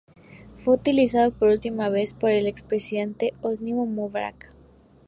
[0.57, 4.49] Fue utilizado por última vez por el expresidente Hosni Mubarak.